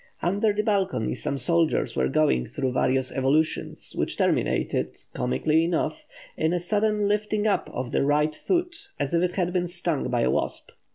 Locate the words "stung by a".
9.67-10.31